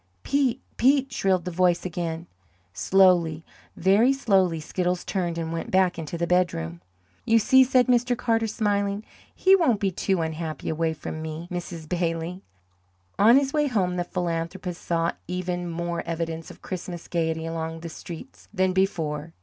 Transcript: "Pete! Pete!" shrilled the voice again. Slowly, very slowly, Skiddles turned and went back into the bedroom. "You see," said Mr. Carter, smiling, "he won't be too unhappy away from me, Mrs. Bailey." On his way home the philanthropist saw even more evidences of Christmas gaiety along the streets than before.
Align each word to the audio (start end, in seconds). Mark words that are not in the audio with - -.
"Pete! 0.23 0.63
Pete!" 0.77 1.13
shrilled 1.13 1.45
the 1.45 1.51
voice 1.51 1.85
again. 1.85 2.25
Slowly, 2.73 3.45
very 3.75 4.11
slowly, 4.13 4.59
Skiddles 4.59 5.05
turned 5.05 5.37
and 5.37 5.53
went 5.53 5.69
back 5.69 5.99
into 5.99 6.17
the 6.17 6.25
bedroom. 6.25 6.81
"You 7.23 7.37
see," 7.37 7.63
said 7.63 7.85
Mr. 7.85 8.17
Carter, 8.17 8.47
smiling, 8.47 9.05
"he 9.35 9.55
won't 9.55 9.79
be 9.79 9.91
too 9.91 10.23
unhappy 10.23 10.69
away 10.69 10.95
from 10.95 11.21
me, 11.21 11.47
Mrs. 11.51 11.87
Bailey." 11.87 12.41
On 13.19 13.37
his 13.37 13.53
way 13.53 13.67
home 13.67 13.95
the 13.95 14.03
philanthropist 14.03 14.81
saw 14.81 15.11
even 15.27 15.69
more 15.69 16.01
evidences 16.03 16.49
of 16.49 16.63
Christmas 16.63 17.07
gaiety 17.07 17.45
along 17.45 17.81
the 17.81 17.87
streets 17.89 18.47
than 18.51 18.73
before. 18.73 19.33